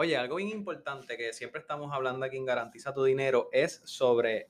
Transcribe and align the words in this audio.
Oye, 0.00 0.16
algo 0.16 0.36
bien 0.36 0.50
importante 0.50 1.16
que 1.16 1.32
siempre 1.32 1.60
estamos 1.60 1.92
hablando 1.92 2.24
aquí 2.24 2.36
en 2.36 2.44
Garantiza 2.44 2.94
tu 2.94 3.02
Dinero 3.02 3.48
es 3.50 3.82
sobre 3.84 4.48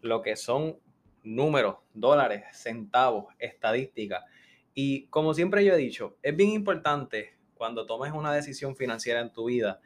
lo 0.00 0.22
que 0.22 0.36
son 0.36 0.78
números, 1.22 1.76
dólares, 1.92 2.44
centavos, 2.54 3.26
estadísticas. 3.38 4.24
Y 4.72 5.06
como 5.08 5.34
siempre 5.34 5.62
yo 5.66 5.74
he 5.74 5.76
dicho, 5.76 6.16
es 6.22 6.34
bien 6.34 6.48
importante 6.48 7.36
cuando 7.56 7.84
tomes 7.84 8.12
una 8.12 8.32
decisión 8.32 8.74
financiera 8.74 9.20
en 9.20 9.34
tu 9.34 9.44
vida, 9.44 9.82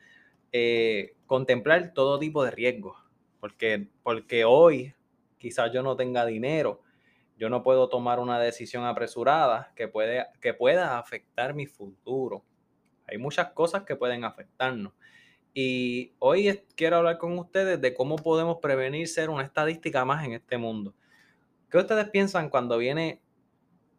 eh, 0.53 1.17
contemplar 1.27 1.92
todo 1.92 2.21
tipo 2.21 2.45
de 2.45 2.53
riesgos. 2.53 2.97
Porque, 3.40 3.88
porque 4.04 4.45
hoy 4.45 4.95
quizás 5.38 5.72
yo 5.72 5.83
no 5.83 5.97
tenga 5.97 6.24
dinero, 6.24 6.83
yo 7.37 7.51
no 7.51 7.65
puedo 7.65 7.88
tomar 7.88 8.21
una 8.21 8.38
decisión 8.38 8.85
apresurada 8.85 9.72
que, 9.74 9.88
puede, 9.88 10.27
que 10.40 10.54
pueda 10.54 11.01
afectar 11.01 11.53
mi 11.53 11.67
futuro. 11.67 12.45
Hay 13.11 13.19
muchas 13.19 13.51
cosas 13.51 13.83
que 13.83 13.97
pueden 13.97 14.24
afectarnos. 14.24 14.92
Y 15.53 16.12
hoy 16.20 16.62
quiero 16.77 16.98
hablar 16.98 17.19
con 17.19 17.36
ustedes 17.38 17.80
de 17.80 17.92
cómo 17.92 18.16
podemos 18.16 18.59
prevenir 18.59 19.09
ser 19.09 19.30
una 19.30 19.42
estadística 19.42 20.05
más 20.05 20.24
en 20.24 20.34
este 20.34 20.59
mundo. 20.59 20.95
¿Qué 21.69 21.78
ustedes 21.78 22.09
piensan 22.10 22.50
cuando 22.50 22.78
viene, 22.78 23.20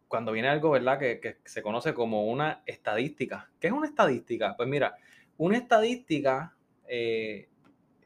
cuando 0.08 0.32
viene 0.32 0.48
algo, 0.48 0.70
verdad, 0.70 0.98
que, 0.98 1.38
se 1.44 1.62
conoce 1.62 1.92
como 1.92 2.26
una 2.26 2.62
estadística? 2.64 3.50
¿Qué 3.60 3.66
es 3.66 3.72
una 3.72 3.86
estadística? 3.86 4.56
Pues 4.56 4.68
mira, 4.68 4.96
una 5.36 5.58
estadística, 5.58 6.56
eh, 6.88 7.48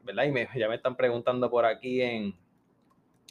¿verdad? 0.03 0.25
Y 0.25 0.33
me, 0.33 0.49
ya 0.57 0.69
me 0.69 0.75
están 0.75 0.97
preguntando 0.97 1.49
por 1.49 1.67
aquí 1.67 2.03
en, 2.03 2.35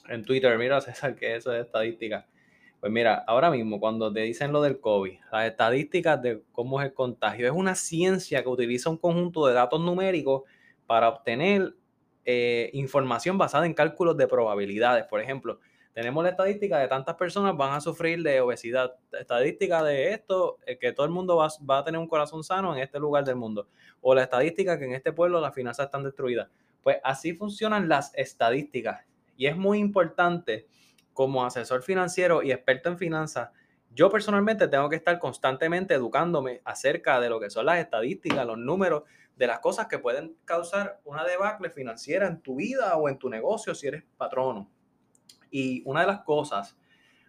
en 0.08 0.24
Twitter, 0.24 0.58
mira 0.58 0.80
César, 0.80 1.16
¿qué 1.16 1.34
es 1.34 1.40
eso 1.40 1.52
de 1.52 1.62
estadística? 1.62 2.26
Pues 2.80 2.92
mira, 2.92 3.24
ahora 3.28 3.50
mismo 3.50 3.80
cuando 3.80 4.12
te 4.14 4.22
dicen 4.22 4.52
lo 4.52 4.62
del 4.62 4.80
COVID, 4.80 5.18
las 5.32 5.48
estadísticas 5.48 6.22
de 6.22 6.44
cómo 6.52 6.80
es 6.82 6.88
el 6.88 6.94
contagio, 6.94 7.48
es 7.48 7.54
una 7.54 7.76
ciencia 7.76 8.44
que 8.44 8.50
utiliza 8.50 8.90
un 8.90 8.98
conjunto 8.98 9.48
de 9.48 9.54
datos 9.54 9.82
numéricos 9.82 10.44
para 10.86 11.10
obtener 11.10 11.76
eh, 12.26 12.70
información 12.74 13.38
basada 13.38 13.66
en 13.66 13.74
cálculos 13.74 14.18
de 14.18 14.28
probabilidades. 14.28 15.06
Por 15.06 15.22
ejemplo, 15.22 15.60
tenemos 15.94 16.24
la 16.24 16.32
estadística 16.32 16.78
de 16.78 16.88
tantas 16.88 17.16
personas 17.16 17.56
van 17.56 17.74
a 17.74 17.80
sufrir 17.80 18.22
de 18.22 18.42
obesidad, 18.42 18.96
estadística 19.18 19.82
de 19.82 20.12
esto, 20.12 20.58
eh, 20.66 20.78
que 20.78 20.92
todo 20.92 21.06
el 21.06 21.12
mundo 21.12 21.38
va, 21.38 21.48
va, 21.70 21.80
a 21.80 21.84
tener 21.84 22.00
un 22.00 22.08
corazón 22.08 22.44
sano 22.44 22.76
en 22.76 22.84
este 22.84 23.00
lugar 23.00 23.24
del 23.24 23.38
mundo, 23.38 23.68
o 24.02 24.14
la 24.14 24.24
estadística 24.24 24.78
que 24.78 24.86
en 24.86 24.94
este 24.94 25.14
pueblo 25.14 25.40
las 25.40 25.56
finanzas 25.56 25.86
están 25.86 26.04
destruidas. 26.04 26.50
Pues 26.84 26.98
así 27.04 27.34
funcionan 27.34 27.88
las 27.88 28.14
estadísticas 28.16 29.06
y 29.38 29.48
es 29.48 29.56
muy 29.56 29.80
importante 29.80 30.68
como 31.16 31.46
asesor 31.46 31.82
financiero 31.82 32.44
y 32.44 32.52
experto 32.52 32.90
en 32.90 32.98
finanzas, 32.98 33.50
yo 33.90 34.10
personalmente 34.10 34.68
tengo 34.68 34.90
que 34.90 34.98
estar 34.98 35.18
constantemente 35.18 35.94
educándome 35.94 36.62
acerca 36.66 37.22
de 37.22 37.30
lo 37.30 37.40
que 37.40 37.50
son 37.50 37.66
las 37.68 37.80
estadísticas, 37.80 38.46
los 38.46 38.58
números, 38.58 39.04
de 39.38 39.48
las 39.48 39.60
cosas 39.60 39.88
que 39.88 39.98
pueden 39.98 40.36
causar 40.44 41.00
una 41.06 41.24
debacle 41.24 41.70
financiera 41.70 42.28
en 42.28 42.42
tu 42.42 42.58
vida 42.58 42.98
o 42.98 43.08
en 43.08 43.18
tu 43.18 43.30
negocio 43.30 43.74
si 43.74 43.88
eres 43.88 44.04
patrono. 44.18 44.70
Y 45.50 45.82
una 45.86 46.02
de 46.02 46.08
las 46.08 46.22
cosas 46.24 46.78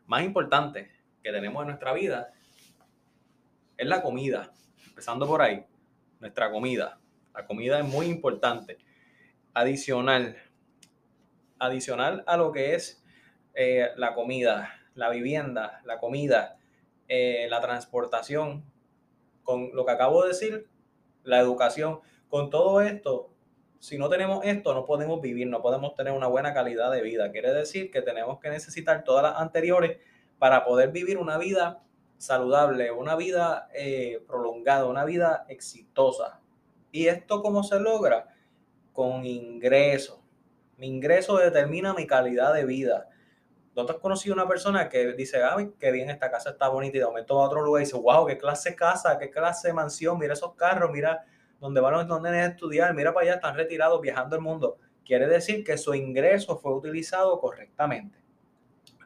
más 0.07 0.25
importantes 0.25 0.91
que 1.23 1.31
tenemos 1.31 1.63
en 1.63 1.69
nuestra 1.69 1.93
vida 1.93 2.33
es 3.77 3.87
la 3.87 4.03
comida. 4.03 4.53
Empezando 4.89 5.29
por 5.29 5.43
ahí, 5.43 5.65
nuestra 6.19 6.51
comida. 6.51 6.99
La 7.33 7.47
comida 7.47 7.79
es 7.79 7.85
muy 7.85 8.07
importante. 8.07 8.79
Adicional, 9.55 10.37
adicional 11.61 12.25
a 12.27 12.37
lo 12.37 12.51
que 12.51 12.75
es 12.75 13.06
eh, 13.57 13.91
la 13.97 14.15
comida, 14.15 14.71
la 14.95 15.11
vivienda, 15.11 15.81
la 15.85 15.99
comida, 15.99 16.59
eh, 17.09 17.47
la 17.51 17.61
transportación, 17.61 18.65
con 19.43 19.71
lo 19.75 19.85
que 19.85 19.93
acabo 19.93 20.23
de 20.23 20.29
decir, 20.29 20.69
la 21.25 21.41
educación, 21.41 22.01
con 22.29 22.51
todo 22.51 22.81
esto, 22.83 23.31
si 23.79 23.99
no 23.99 24.09
tenemos 24.09 24.45
esto, 24.45 24.75
no 24.75 24.85
podemos 24.85 25.21
vivir, 25.21 25.47
no 25.47 25.63
podemos 25.63 25.95
tener 25.95 26.13
una 26.13 26.27
buena 26.27 26.53
calidad 26.53 26.91
de 26.91 27.03
vida. 27.03 27.31
Quiere 27.31 27.53
decir 27.53 27.91
que 27.91 28.03
tenemos 28.03 28.41
que 28.41 28.51
necesitar 28.51 29.05
todas 29.05 29.23
las 29.23 29.41
anteriores 29.41 29.99
para 30.39 30.65
poder 30.65 30.91
vivir 30.91 31.19
una 31.19 31.39
vida 31.39 31.83
saludable, 32.19 32.91
una 32.91 33.17
vida 33.17 33.69
eh, 33.75 34.23
prolongada, 34.27 34.87
una 34.87 35.05
vida 35.05 35.47
exitosa. 35.49 36.41
¿Y 36.93 37.09
esto 37.09 37.43
cómo 37.43 37.63
se 37.63 37.79
logra? 37.81 38.35
Con 38.93 39.25
ingresos. 39.25 40.21
Mi 40.77 40.89
ingreso 40.89 41.37
determina 41.39 41.95
mi 41.95 42.07
calidad 42.07 42.55
de 42.55 42.65
vida. 42.65 43.09
¿No 43.77 43.85
te 43.85 43.93
has 43.93 43.99
conocido 43.99 44.35
una 44.35 44.49
persona 44.49 44.89
que 44.89 45.13
dice, 45.13 45.43
ay, 45.43 45.71
qué 45.79 45.93
bien, 45.93 46.09
esta 46.09 46.31
casa 46.31 46.49
está 46.49 46.69
bonita 46.69 46.97
y 46.97 47.01
de 47.01 47.07
momento 47.07 47.37
va 47.37 47.45
a 47.45 47.47
otro 47.49 47.61
lugar 47.61 47.83
y 47.83 47.85
dice, 47.85 47.99
wow, 47.99 48.27
qué 48.27 48.39
clase 48.39 48.75
casa, 48.75 49.19
qué 49.19 49.31
clase 49.31 49.71
mansión, 49.75 50.19
mira 50.19 50.33
esos 50.33 50.55
carros, 50.55 50.91
mira 50.91 51.27
dónde 51.61 51.83
van 51.83 52.09
los 52.09 52.23
nenes 52.23 52.47
a 52.47 52.51
estudiar, 52.53 52.95
mira 52.95 53.13
para 53.13 53.27
allá, 53.27 53.35
están 53.35 53.55
retirados 53.55 54.01
viajando 54.01 54.35
el 54.35 54.41
mundo. 54.41 54.79
Quiere 55.05 55.27
decir 55.27 55.63
que 55.63 55.77
su 55.77 55.95
ingreso 55.95 56.57
fue 56.57 56.75
utilizado 56.75 57.39
correctamente. 57.39 58.19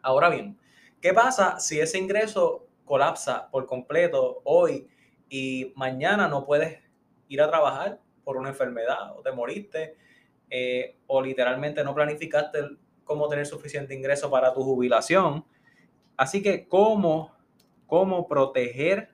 Ahora 0.02 0.30
bien, 0.30 0.56
¿qué 1.00 1.12
pasa 1.12 1.58
si 1.58 1.80
ese 1.80 1.98
ingreso 1.98 2.68
colapsa 2.84 3.50
por 3.50 3.66
completo 3.66 4.40
hoy 4.44 4.88
y 5.28 5.72
mañana 5.74 6.28
no 6.28 6.46
puedes 6.46 6.78
ir 7.26 7.42
a 7.42 7.48
trabajar 7.48 7.98
por 8.22 8.36
una 8.36 8.50
enfermedad 8.50 9.16
o 9.16 9.22
te 9.22 9.32
moriste 9.32 9.96
eh, 10.48 10.96
o 11.08 11.20
literalmente 11.20 11.82
no 11.82 11.92
planificaste 11.92 12.60
cómo 13.10 13.28
tener 13.28 13.44
suficiente 13.44 13.92
ingreso 13.92 14.30
para 14.30 14.54
tu 14.54 14.62
jubilación. 14.62 15.44
Así 16.16 16.44
que, 16.44 16.68
¿cómo, 16.68 17.34
cómo 17.88 18.28
proteger 18.28 19.12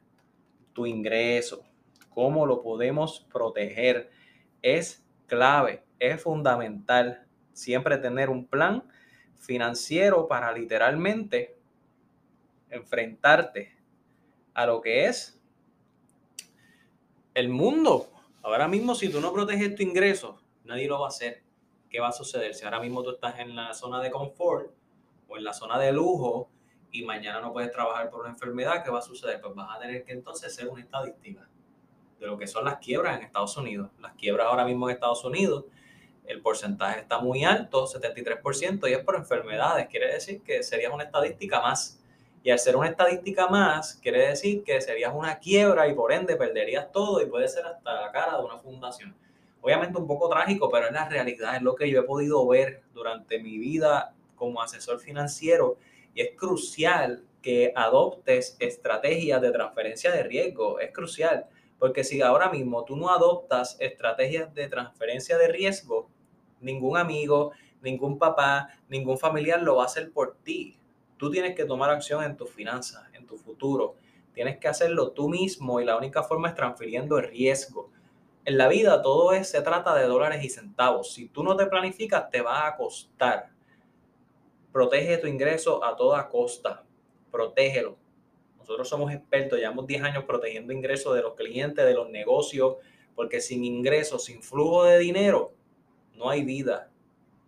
tu 0.75 0.85
ingreso? 0.85 1.65
¿Cómo 2.11 2.45
lo 2.45 2.61
podemos 2.61 3.27
proteger? 3.33 4.11
Es 4.61 5.03
clave, 5.27 5.83
es 5.99 6.23
fundamental 6.23 7.27
siempre 7.55 7.97
tener 7.97 8.29
un 8.29 8.47
plan 8.47 8.87
financiero 9.35 10.29
para 10.29 10.53
literalmente 10.53 11.57
enfrentarte 12.69 13.79
a 14.53 14.67
lo 14.67 14.83
que 14.83 15.07
es 15.07 15.41
el 17.33 17.49
mundo. 17.49 18.11
Ahora 18.43 18.69
mismo, 18.69 18.95
si 18.95 19.09
tú 19.09 19.23
no 19.23 19.33
proteges 19.33 19.75
tu 19.75 19.83
ingreso, 19.83 20.39
nadie 20.65 20.87
lo 20.87 21.01
va 21.01 21.07
a 21.07 21.09
hacer. 21.09 21.46
¿Qué 21.97 22.01
va 22.01 22.09
a 22.09 22.13
suceder? 22.13 22.55
Si 22.55 22.63
ahora 22.63 22.79
mismo 22.79 23.03
tú 23.03 23.13
estás 23.13 23.39
en 23.39 23.57
la 23.57 23.73
zona 23.73 24.03
de 24.03 24.11
confort 24.11 24.71
o 25.29 25.39
en 25.39 25.45
la 25.45 25.55
zona 25.55 25.79
de 25.79 25.93
lujo 25.93 26.51
y 26.93 27.03
mañana 27.07 27.41
no 27.41 27.55
puedes 27.55 27.73
trabajar 27.73 28.11
por 28.11 28.21
una 28.21 28.29
enfermedad, 28.29 28.85
¿qué 28.85 28.91
va 28.91 28.99
a 28.99 29.03
suceder? 29.03 29.41
Pues 29.41 29.55
vas 29.55 29.75
a 29.75 29.81
tener 29.81 30.05
que 30.05 30.13
entonces 30.13 30.55
ser 30.55 30.69
una 30.69 30.83
estadística 30.83 31.49
de 32.21 32.27
lo 32.27 32.37
que 32.37 32.47
son 32.47 32.67
las 32.67 32.77
quiebras 32.81 33.17
en 33.17 33.25
Estados 33.25 33.57
Unidos. 33.57 33.89
Las 33.99 34.13
quiebras 34.13 34.47
ahora 34.47 34.67
mismo 34.67 34.91
en 34.91 34.95
Estados 34.95 35.25
Unidos, 35.25 35.65
el 36.27 36.43
porcentaje 36.43 37.01
está 37.01 37.19
muy 37.19 37.45
alto, 37.45 37.87
73%, 37.87 38.91
y 38.91 38.93
es 38.93 39.03
por 39.03 39.17
enfermedades. 39.17 39.87
Quiere 39.87 40.13
decir 40.13 40.43
que 40.43 40.63
serías 40.63 40.93
una 40.93 41.05
estadística 41.05 41.63
más. 41.63 41.99
Y 42.43 42.51
al 42.51 42.59
ser 42.59 42.77
una 42.77 42.91
estadística 42.91 43.49
más, 43.49 43.95
quiere 44.03 44.29
decir 44.29 44.65
que 44.65 44.83
serías 44.83 45.15
una 45.15 45.39
quiebra 45.39 45.89
y 45.89 45.95
por 45.95 46.13
ende 46.13 46.37
perderías 46.37 46.93
todo 46.93 47.23
y 47.23 47.27
puede 47.27 47.49
ser 47.49 47.65
hasta 47.65 48.03
la 48.03 48.13
cara 48.13 48.37
de 48.37 48.45
una 48.45 48.59
fundación 48.59 49.17
obviamente 49.67 49.99
un 49.99 50.07
poco 50.07 50.29
trágico, 50.29 50.71
pero 50.71 50.87
es 50.87 50.93
la 50.93 51.09
realidad, 51.09 51.57
es 51.57 51.63
lo 51.63 51.75
que 51.75 51.91
yo 51.91 51.99
he 51.99 52.05
podido 52.05 52.47
ver 52.47 52.85
durante 52.95 53.43
mi 53.43 53.59
vida 53.59 54.15
como 54.37 54.63
asesor 54.63 55.01
financiero 55.01 55.77
y 56.15 56.21
es 56.21 56.37
crucial 56.37 57.25
que 57.43 57.73
adoptes 57.75 58.57
estrategias 58.61 59.43
de 59.43 59.51
transferencia 59.51 60.13
de 60.13 60.23
riesgo, 60.23 60.79
es 60.79 60.93
crucial, 60.93 61.47
porque 61.81 62.05
si 62.05 62.23
ahora 62.23 62.49
mismo 62.49 62.85
tú 62.85 62.95
no 62.95 63.11
adoptas 63.11 63.77
estrategias 63.81 64.55
de 64.55 64.69
transferencia 64.69 65.37
de 65.37 65.49
riesgo, 65.49 66.09
ningún 66.61 66.97
amigo, 66.97 67.51
ningún 67.83 68.21
papá, 68.21 68.69
ningún 68.89 69.19
familiar 69.19 69.61
lo 69.63 69.75
va 69.75 69.83
a 69.83 69.87
hacer 69.87 70.13
por 70.13 70.37
ti. 70.45 70.79
Tú 71.17 71.29
tienes 71.29 71.57
que 71.57 71.65
tomar 71.65 71.91
acción 71.91 72.23
en 72.23 72.37
tus 72.37 72.51
finanzas, 72.51 73.03
en 73.15 73.27
tu 73.27 73.37
futuro. 73.37 73.97
Tienes 74.33 74.59
que 74.59 74.69
hacerlo 74.69 75.11
tú 75.11 75.29
mismo 75.29 75.81
y 75.81 75.85
la 75.85 75.97
única 75.97 76.23
forma 76.23 76.51
es 76.51 76.55
transfiriendo 76.55 77.19
el 77.19 77.29
riesgo. 77.31 77.91
En 78.47 78.59
la 78.59 78.69
vida 78.69 79.03
todo 79.03 79.33
es, 79.33 79.51
se 79.51 79.61
trata 79.61 79.93
de 79.97 80.05
dólares 80.05 80.45
y 80.45 80.49
centavos. 80.49 81.13
Si 81.13 81.27
tú 81.27 81.43
no 81.43 81.57
te 81.57 81.67
planificas, 81.67 82.31
te 82.31 82.43
va 82.43 82.69
a 82.69 82.77
costar. 82.77 83.51
Protege 84.71 85.19
tu 85.19 85.27
ingreso 85.27 85.83
a 85.83 85.97
toda 85.97 86.29
costa. 86.29 86.85
Protégelo. 87.33 87.97
Nosotros 88.57 88.89
somos 88.89 89.13
expertos, 89.13 89.59
llevamos 89.59 89.89
10 89.89 90.01
años 90.01 90.25
protegiendo 90.27 90.73
ingresos 90.73 91.17
de 91.17 91.23
los 91.23 91.35
clientes, 91.35 91.85
de 91.85 91.93
los 91.93 92.09
negocios, 92.09 92.77
porque 93.17 93.41
sin 93.41 93.65
ingresos, 93.65 94.27
sin 94.27 94.41
flujo 94.45 94.85
de 94.85 95.01
dinero, 95.01 95.53
no 96.15 96.31
hay 96.31 96.45
vida, 96.45 96.89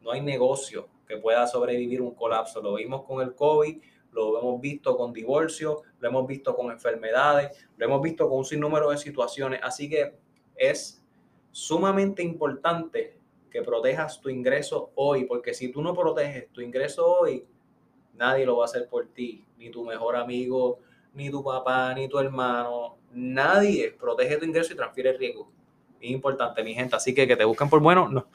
no 0.02 0.10
hay 0.10 0.20
negocio 0.20 0.88
que 1.06 1.16
pueda 1.16 1.46
sobrevivir 1.46 2.02
un 2.02 2.16
colapso. 2.16 2.60
Lo 2.60 2.74
vimos 2.74 3.04
con 3.04 3.22
el 3.22 3.36
COVID, 3.36 3.80
lo 4.10 4.36
hemos 4.36 4.60
visto 4.60 4.96
con 4.96 5.12
divorcio, 5.12 5.82
lo 6.00 6.08
hemos 6.08 6.26
visto 6.26 6.56
con 6.56 6.72
enfermedades, 6.72 7.68
lo 7.76 7.86
hemos 7.86 8.02
visto 8.02 8.28
con 8.28 8.38
un 8.38 8.44
sinnúmero 8.44 8.90
de 8.90 8.98
situaciones. 8.98 9.60
Así 9.62 9.88
que 9.88 10.26
es 10.58 11.02
sumamente 11.50 12.22
importante 12.22 13.16
que 13.50 13.62
protejas 13.62 14.20
tu 14.20 14.28
ingreso 14.28 14.90
hoy, 14.94 15.24
porque 15.24 15.54
si 15.54 15.72
tú 15.72 15.82
no 15.82 15.94
proteges 15.94 16.52
tu 16.52 16.60
ingreso 16.60 17.06
hoy, 17.06 17.46
nadie 18.14 18.44
lo 18.44 18.56
va 18.58 18.64
a 18.64 18.66
hacer 18.66 18.88
por 18.88 19.06
ti, 19.08 19.46
ni 19.56 19.70
tu 19.70 19.84
mejor 19.84 20.16
amigo, 20.16 20.80
ni 21.14 21.30
tu 21.30 21.42
papá, 21.42 21.94
ni 21.94 22.08
tu 22.08 22.18
hermano, 22.18 22.98
nadie 23.12 23.92
protege 23.98 24.36
tu 24.36 24.44
ingreso 24.44 24.72
y 24.72 24.76
transfiere 24.76 25.14
riesgo. 25.14 25.50
Importante, 26.00 26.62
mi 26.62 26.74
gente. 26.74 26.94
Así 26.94 27.14
que 27.14 27.26
que 27.26 27.36
te 27.36 27.44
busquen 27.44 27.68
por 27.68 27.80
bueno. 27.80 28.08
No 28.08 28.26